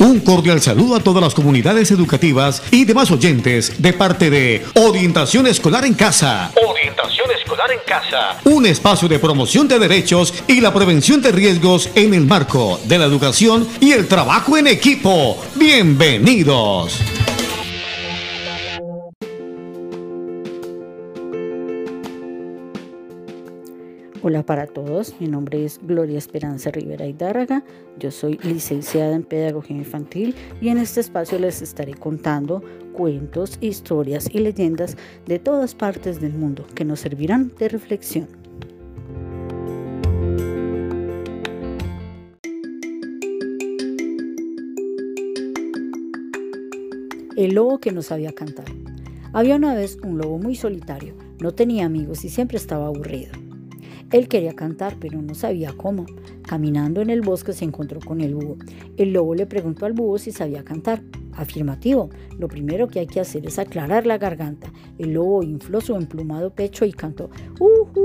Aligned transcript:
Un 0.00 0.20
cordial 0.20 0.62
saludo 0.62 0.96
a 0.96 1.00
todas 1.00 1.22
las 1.22 1.34
comunidades 1.34 1.90
educativas 1.90 2.62
y 2.70 2.86
demás 2.86 3.10
oyentes 3.10 3.82
de 3.82 3.92
parte 3.92 4.30
de 4.30 4.64
Orientación 4.76 5.46
Escolar 5.46 5.84
en 5.84 5.92
Casa. 5.92 6.50
Orientación 6.66 7.30
Escolar 7.30 7.70
en 7.70 7.80
Casa. 7.86 8.38
Un 8.44 8.64
espacio 8.64 9.08
de 9.08 9.18
promoción 9.18 9.68
de 9.68 9.78
derechos 9.78 10.32
y 10.46 10.62
la 10.62 10.72
prevención 10.72 11.20
de 11.20 11.32
riesgos 11.32 11.90
en 11.94 12.14
el 12.14 12.24
marco 12.24 12.80
de 12.84 12.96
la 12.96 13.04
educación 13.04 13.68
y 13.78 13.92
el 13.92 14.08
trabajo 14.08 14.56
en 14.56 14.68
equipo. 14.68 15.36
Bienvenidos. 15.56 16.98
Hola 24.22 24.44
para 24.44 24.66
todos, 24.66 25.14
mi 25.18 25.28
nombre 25.28 25.64
es 25.64 25.80
Gloria 25.82 26.18
Esperanza 26.18 26.70
Rivera 26.70 27.06
Hidárraga, 27.06 27.64
yo 27.98 28.10
soy 28.10 28.38
licenciada 28.42 29.14
en 29.14 29.22
Pedagogía 29.22 29.78
Infantil 29.78 30.34
y 30.60 30.68
en 30.68 30.76
este 30.76 31.00
espacio 31.00 31.38
les 31.38 31.62
estaré 31.62 31.94
contando 31.94 32.62
cuentos, 32.92 33.56
historias 33.62 34.28
y 34.30 34.40
leyendas 34.40 34.98
de 35.24 35.38
todas 35.38 35.74
partes 35.74 36.20
del 36.20 36.34
mundo 36.34 36.66
que 36.74 36.84
nos 36.84 37.00
servirán 37.00 37.50
de 37.58 37.70
reflexión. 37.70 38.28
El 47.38 47.54
lobo 47.54 47.78
que 47.78 47.90
no 47.90 48.02
sabía 48.02 48.32
cantar. 48.32 48.66
Había 49.32 49.56
una 49.56 49.74
vez 49.74 49.96
un 50.02 50.18
lobo 50.18 50.36
muy 50.36 50.56
solitario, 50.56 51.14
no 51.40 51.52
tenía 51.52 51.86
amigos 51.86 52.22
y 52.26 52.28
siempre 52.28 52.58
estaba 52.58 52.88
aburrido. 52.88 53.49
Él 54.12 54.26
quería 54.26 54.54
cantar, 54.54 54.96
pero 54.98 55.22
no 55.22 55.34
sabía 55.34 55.72
cómo. 55.76 56.04
Caminando 56.42 57.00
en 57.00 57.10
el 57.10 57.20
bosque 57.20 57.52
se 57.52 57.64
encontró 57.64 58.00
con 58.00 58.20
el 58.20 58.34
búho. 58.34 58.56
El 58.96 59.12
lobo 59.12 59.34
le 59.34 59.46
preguntó 59.46 59.86
al 59.86 59.92
búho 59.92 60.18
si 60.18 60.32
sabía 60.32 60.64
cantar. 60.64 61.02
Afirmativo. 61.32 62.10
Lo 62.38 62.48
primero 62.48 62.88
que 62.88 62.98
hay 62.98 63.06
que 63.06 63.20
hacer 63.20 63.46
es 63.46 63.58
aclarar 63.58 64.06
la 64.06 64.18
garganta. 64.18 64.72
El 64.98 65.12
lobo 65.12 65.44
infló 65.44 65.80
su 65.80 65.94
emplumado 65.94 66.50
pecho 66.50 66.84
y 66.84 66.92
cantó. 66.92 67.30
Uh 67.60 67.98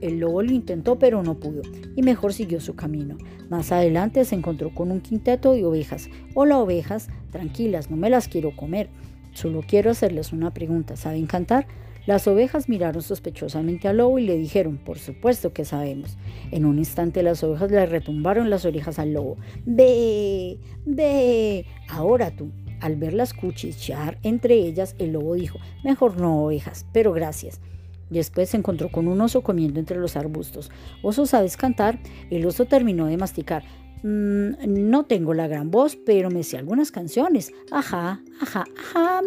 El 0.00 0.20
lobo 0.20 0.42
lo 0.42 0.52
intentó 0.52 0.98
pero 0.98 1.22
no 1.22 1.38
pudo 1.38 1.62
y 1.96 2.02
mejor 2.02 2.32
siguió 2.32 2.60
su 2.60 2.74
camino. 2.76 3.18
Más 3.50 3.72
adelante 3.72 4.24
se 4.24 4.36
encontró 4.36 4.70
con 4.70 4.90
un 4.90 5.00
quinteto 5.00 5.52
de 5.52 5.64
ovejas. 5.66 6.08
Hola 6.34 6.58
ovejas, 6.58 7.08
tranquilas, 7.30 7.90
no 7.90 7.96
me 7.96 8.08
las 8.08 8.28
quiero 8.28 8.56
comer. 8.56 8.88
Solo 9.34 9.62
quiero 9.66 9.90
hacerles 9.90 10.32
una 10.32 10.54
pregunta. 10.54 10.96
¿Saben 10.96 11.26
cantar? 11.26 11.66
Las 12.08 12.26
ovejas 12.26 12.70
miraron 12.70 13.02
sospechosamente 13.02 13.86
al 13.86 13.98
lobo 13.98 14.18
y 14.18 14.24
le 14.24 14.38
dijeron, 14.38 14.78
por 14.78 14.98
supuesto 14.98 15.52
que 15.52 15.66
sabemos. 15.66 16.16
En 16.50 16.64
un 16.64 16.78
instante 16.78 17.22
las 17.22 17.44
ovejas 17.44 17.70
le 17.70 17.84
retumbaron 17.84 18.48
las 18.48 18.64
orejas 18.64 18.98
al 18.98 19.12
lobo. 19.12 19.36
Ve, 19.66 20.58
ve, 20.86 21.66
ahora 21.90 22.30
tú. 22.30 22.50
Al 22.80 22.96
verlas 22.96 23.34
cuchichear 23.34 24.16
entre 24.22 24.54
ellas, 24.54 24.96
el 24.98 25.12
lobo 25.12 25.34
dijo, 25.34 25.58
mejor 25.84 26.18
no 26.18 26.44
ovejas, 26.44 26.86
pero 26.94 27.12
gracias. 27.12 27.60
Después 28.08 28.48
se 28.48 28.56
encontró 28.56 28.90
con 28.90 29.06
un 29.06 29.20
oso 29.20 29.42
comiendo 29.42 29.78
entre 29.78 29.98
los 29.98 30.16
arbustos. 30.16 30.70
Oso, 31.02 31.26
¿sabes 31.26 31.58
cantar? 31.58 31.98
El 32.30 32.46
oso 32.46 32.64
terminó 32.64 33.04
de 33.04 33.18
masticar. 33.18 33.64
Mm, 34.02 34.52
no 34.88 35.04
tengo 35.04 35.34
la 35.34 35.46
gran 35.46 35.70
voz, 35.70 35.96
pero 36.06 36.30
me 36.30 36.42
sé 36.42 36.56
algunas 36.56 36.90
canciones. 36.90 37.52
Ajá, 37.70 38.22
ajá, 38.40 38.64
ajá. 38.78 39.20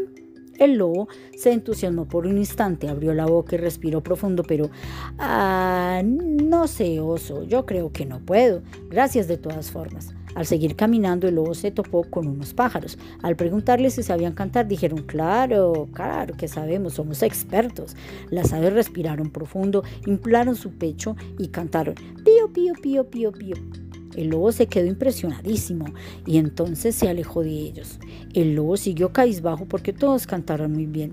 El 0.61 0.75
lobo 0.75 1.07
se 1.35 1.51
entusiasmó 1.51 2.07
por 2.07 2.27
un 2.27 2.37
instante, 2.37 2.87
abrió 2.87 3.15
la 3.15 3.25
boca 3.25 3.55
y 3.55 3.57
respiró 3.57 4.01
profundo, 4.01 4.43
pero 4.43 4.69
ah, 5.17 6.03
no 6.05 6.67
sé, 6.67 6.99
oso, 6.99 7.43
yo 7.45 7.65
creo 7.65 7.91
que 7.91 8.05
no 8.05 8.19
puedo. 8.19 8.61
Gracias 8.87 9.27
de 9.27 9.37
todas 9.37 9.71
formas. 9.71 10.13
Al 10.35 10.45
seguir 10.45 10.75
caminando, 10.75 11.27
el 11.27 11.33
lobo 11.33 11.55
se 11.55 11.71
topó 11.71 12.03
con 12.03 12.27
unos 12.27 12.53
pájaros. 12.53 12.99
Al 13.23 13.35
preguntarles 13.35 13.95
si 13.95 14.03
sabían 14.03 14.33
cantar, 14.33 14.67
dijeron, 14.67 15.01
claro, 15.01 15.89
claro 15.93 16.37
que 16.37 16.47
sabemos, 16.47 16.93
somos 16.93 17.23
expertos. 17.23 17.95
Las 18.29 18.53
aves 18.53 18.71
respiraron 18.71 19.31
profundo, 19.31 19.83
inflaron 20.05 20.55
su 20.55 20.69
pecho 20.73 21.15
y 21.39 21.47
cantaron, 21.47 21.95
pío, 22.23 22.53
pío, 22.53 22.73
pío, 22.79 23.09
pío, 23.09 23.31
pío. 23.31 23.55
El 24.15 24.29
lobo 24.29 24.51
se 24.51 24.67
quedó 24.67 24.87
impresionadísimo 24.87 25.85
y 26.25 26.37
entonces 26.37 26.95
se 26.95 27.09
alejó 27.09 27.43
de 27.43 27.51
ellos. 27.51 27.99
El 28.33 28.55
lobo 28.55 28.77
siguió 28.77 29.13
cabizbajo 29.13 29.65
porque 29.65 29.93
todos 29.93 30.27
cantaron 30.27 30.73
muy 30.73 30.85
bien. 30.85 31.11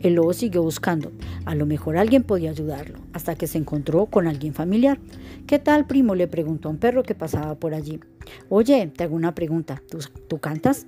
El 0.00 0.14
lobo 0.14 0.32
siguió 0.32 0.62
buscando. 0.62 1.12
A 1.44 1.54
lo 1.54 1.64
mejor 1.64 1.96
alguien 1.96 2.24
podía 2.24 2.50
ayudarlo, 2.50 2.98
hasta 3.12 3.36
que 3.36 3.46
se 3.46 3.58
encontró 3.58 4.06
con 4.06 4.26
alguien 4.26 4.52
familiar. 4.52 4.98
¿Qué 5.46 5.60
tal, 5.60 5.86
primo? 5.86 6.16
le 6.16 6.26
preguntó 6.26 6.68
a 6.68 6.72
un 6.72 6.78
perro 6.78 7.04
que 7.04 7.14
pasaba 7.14 7.54
por 7.54 7.72
allí. 7.72 8.00
Oye, 8.48 8.90
te 8.96 9.04
hago 9.04 9.14
una 9.14 9.34
pregunta. 9.34 9.80
¿Tú, 9.88 9.98
¿tú 10.28 10.38
cantas? 10.38 10.86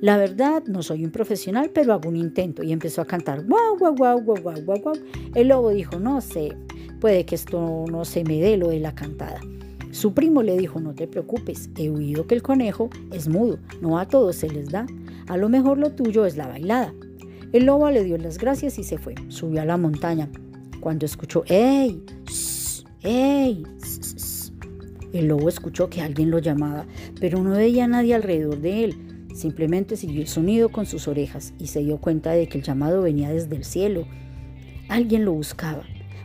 La 0.00 0.16
verdad, 0.16 0.62
no 0.66 0.82
soy 0.84 1.04
un 1.04 1.10
profesional, 1.10 1.70
pero 1.74 1.92
hago 1.92 2.08
un 2.08 2.16
intento. 2.16 2.62
Y 2.62 2.72
empezó 2.72 3.00
a 3.00 3.06
cantar. 3.06 3.44
Guau, 3.44 3.76
guau, 3.76 3.96
guau, 3.96 4.20
guau, 4.20 4.36
guau, 4.40 4.80
guau. 4.80 4.94
El 5.34 5.48
lobo 5.48 5.70
dijo, 5.70 5.98
no 5.98 6.20
sé, 6.20 6.56
puede 7.00 7.26
que 7.26 7.34
esto 7.34 7.84
no 7.90 8.04
se 8.04 8.22
me 8.22 8.40
dé 8.40 8.56
lo 8.56 8.68
de 8.68 8.78
la 8.78 8.94
cantada. 8.94 9.40
Su 9.98 10.14
primo 10.14 10.44
le 10.44 10.56
dijo, 10.56 10.78
no 10.78 10.94
te 10.94 11.08
preocupes, 11.08 11.70
he 11.76 11.90
oído 11.90 12.28
que 12.28 12.36
el 12.36 12.40
conejo 12.40 12.88
es 13.10 13.26
mudo, 13.26 13.58
no 13.80 13.98
a 13.98 14.06
todos 14.06 14.36
se 14.36 14.48
les 14.48 14.70
da, 14.70 14.86
a 15.26 15.36
lo 15.36 15.48
mejor 15.48 15.76
lo 15.76 15.90
tuyo 15.90 16.24
es 16.24 16.36
la 16.36 16.46
bailada. 16.46 16.94
El 17.52 17.64
lobo 17.64 17.90
le 17.90 18.04
dio 18.04 18.16
las 18.16 18.38
gracias 18.38 18.78
y 18.78 18.84
se 18.84 18.96
fue, 18.96 19.16
subió 19.26 19.60
a 19.60 19.64
la 19.64 19.76
montaña. 19.76 20.30
Cuando 20.78 21.04
escuchó, 21.04 21.42
¡Ey! 21.48 22.00
¡Ey! 23.02 23.64
El 25.12 25.26
lobo 25.26 25.48
escuchó 25.48 25.90
que 25.90 26.00
alguien 26.00 26.30
lo 26.30 26.38
llamaba, 26.38 26.86
pero 27.18 27.42
no 27.42 27.50
veía 27.50 27.86
a 27.86 27.88
nadie 27.88 28.14
alrededor 28.14 28.60
de 28.60 28.84
él. 28.84 29.26
Simplemente 29.34 29.96
siguió 29.96 30.20
el 30.20 30.28
sonido 30.28 30.68
con 30.68 30.86
sus 30.86 31.08
orejas 31.08 31.54
y 31.58 31.66
se 31.66 31.80
dio 31.80 31.98
cuenta 31.98 32.30
de 32.30 32.46
que 32.46 32.58
el 32.58 32.64
llamado 32.64 33.02
venía 33.02 33.30
desde 33.30 33.56
el 33.56 33.64
cielo. 33.64 34.06
Alguien 34.88 35.24
lo 35.24 35.32
buscaba. 35.32 35.82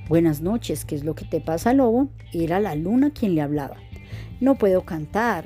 Buenas 0.09 0.41
noches, 0.41 0.83
¿qué 0.83 0.95
es 0.95 1.05
lo 1.05 1.15
que 1.15 1.23
te 1.23 1.39
pasa, 1.39 1.73
lobo? 1.73 2.09
Era 2.33 2.59
la 2.59 2.75
luna 2.75 3.11
quien 3.11 3.35
le 3.35 3.41
hablaba. 3.41 3.77
No 4.41 4.55
puedo 4.55 4.81
cantar, 4.81 5.45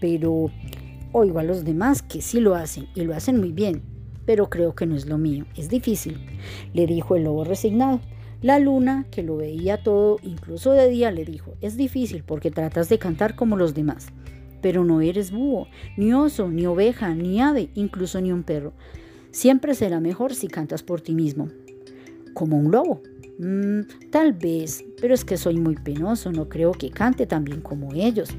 pero 0.00 0.52
oigo 1.10 1.40
a 1.40 1.42
los 1.42 1.64
demás 1.64 2.02
que 2.02 2.22
sí 2.22 2.38
lo 2.38 2.54
hacen 2.54 2.86
y 2.94 3.00
lo 3.00 3.12
hacen 3.16 3.40
muy 3.40 3.50
bien, 3.50 3.82
pero 4.24 4.48
creo 4.50 4.76
que 4.76 4.86
no 4.86 4.94
es 4.94 5.06
lo 5.06 5.18
mío, 5.18 5.46
es 5.56 5.68
difícil, 5.68 6.16
le 6.74 6.86
dijo 6.86 7.16
el 7.16 7.24
lobo 7.24 7.42
resignado. 7.42 8.00
La 8.40 8.60
luna, 8.60 9.04
que 9.10 9.24
lo 9.24 9.36
veía 9.36 9.82
todo, 9.82 10.18
incluso 10.22 10.70
de 10.70 10.88
día, 10.88 11.10
le 11.10 11.24
dijo, 11.24 11.54
es 11.60 11.76
difícil 11.76 12.22
porque 12.22 12.52
tratas 12.52 12.88
de 12.88 13.00
cantar 13.00 13.34
como 13.34 13.56
los 13.56 13.74
demás, 13.74 14.06
pero 14.62 14.84
no 14.84 15.00
eres 15.00 15.32
búho, 15.32 15.66
ni 15.96 16.12
oso, 16.12 16.48
ni 16.48 16.66
oveja, 16.66 17.16
ni 17.16 17.40
ave, 17.40 17.70
incluso 17.74 18.20
ni 18.20 18.30
un 18.30 18.44
perro. 18.44 18.74
Siempre 19.32 19.74
será 19.74 19.98
mejor 19.98 20.36
si 20.36 20.46
cantas 20.46 20.84
por 20.84 21.00
ti 21.00 21.16
mismo, 21.16 21.48
como 22.32 22.56
un 22.56 22.70
lobo, 22.70 23.02
Mm, 23.38 23.82
tal 24.10 24.32
vez, 24.32 24.84
pero 25.00 25.14
es 25.14 25.24
que 25.24 25.36
soy 25.36 25.58
muy 25.58 25.76
penoso, 25.76 26.32
no 26.32 26.48
creo 26.48 26.72
que 26.72 26.90
cante 26.90 27.24
tan 27.26 27.44
bien 27.44 27.60
como 27.60 27.92
ellos. 27.94 28.30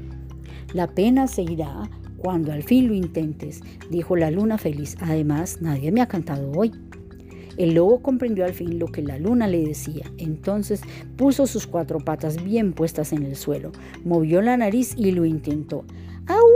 La 0.74 0.88
pena 0.88 1.26
se 1.26 1.42
irá 1.42 1.88
cuando 2.18 2.52
al 2.52 2.62
fin 2.62 2.88
lo 2.88 2.94
intentes, 2.94 3.62
dijo 3.90 4.14
la 4.14 4.30
luna 4.30 4.58
feliz. 4.58 4.96
Además, 5.00 5.62
nadie 5.62 5.90
me 5.90 6.02
ha 6.02 6.06
cantado 6.06 6.52
hoy. 6.52 6.72
El 7.56 7.74
lobo 7.74 8.00
comprendió 8.00 8.44
al 8.44 8.52
fin 8.52 8.78
lo 8.78 8.86
que 8.86 9.02
la 9.02 9.18
luna 9.18 9.46
le 9.46 9.64
decía. 9.64 10.04
Entonces 10.18 10.82
puso 11.16 11.46
sus 11.46 11.66
cuatro 11.66 11.98
patas 11.98 12.42
bien 12.44 12.74
puestas 12.74 13.12
en 13.12 13.22
el 13.22 13.36
suelo, 13.36 13.72
movió 14.04 14.42
la 14.42 14.56
nariz 14.56 14.94
y 14.96 15.12
lo 15.12 15.24
intentó. 15.24 15.84
¡Au! 16.26 16.46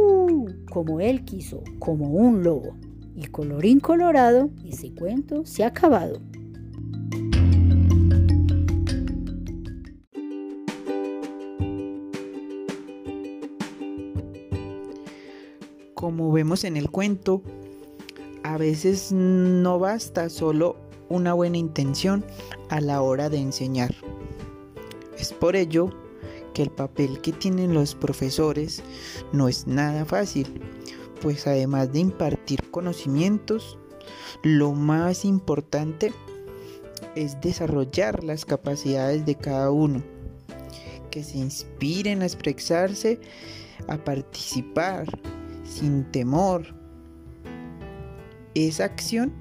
¡Au! 0.00 0.46
Como 0.70 1.00
él 1.00 1.24
quiso, 1.24 1.62
como 1.78 2.10
un 2.10 2.42
lobo. 2.42 2.76
Y 3.16 3.26
colorín 3.26 3.78
colorado, 3.78 4.50
ese 4.64 4.92
cuento 4.92 5.46
se 5.46 5.62
ha 5.62 5.68
acabado. 5.68 6.20
Como 15.94 16.32
vemos 16.32 16.64
en 16.64 16.76
el 16.76 16.90
cuento, 16.90 17.42
a 18.42 18.58
veces 18.58 19.12
no 19.12 19.78
basta 19.78 20.28
solo 20.28 20.76
una 21.08 21.32
buena 21.34 21.56
intención 21.56 22.24
a 22.68 22.80
la 22.80 23.00
hora 23.00 23.30
de 23.30 23.38
enseñar. 23.38 23.94
Es 25.18 25.32
por 25.32 25.54
ello 25.54 25.90
que 26.52 26.62
el 26.62 26.70
papel 26.70 27.20
que 27.20 27.32
tienen 27.32 27.74
los 27.74 27.94
profesores 27.94 28.82
no 29.32 29.48
es 29.48 29.66
nada 29.66 30.04
fácil 30.04 30.60
pues 31.20 31.46
además 31.46 31.92
de 31.92 32.00
impartir 32.00 32.70
conocimientos, 32.70 33.78
lo 34.42 34.72
más 34.72 35.24
importante 35.24 36.12
es 37.14 37.40
desarrollar 37.40 38.24
las 38.24 38.44
capacidades 38.44 39.24
de 39.24 39.34
cada 39.36 39.70
uno, 39.70 40.02
que 41.10 41.22
se 41.22 41.38
inspiren 41.38 42.22
a 42.22 42.26
expresarse, 42.26 43.20
a 43.88 43.98
participar 43.98 45.06
sin 45.64 46.04
temor. 46.10 46.66
Esa 48.54 48.84
acción 48.84 49.32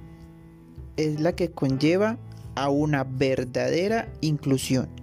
es 0.97 1.19
la 1.19 1.35
que 1.35 1.51
conlleva 1.51 2.17
a 2.55 2.69
una 2.69 3.03
verdadera 3.03 4.11
inclusión. 4.21 5.02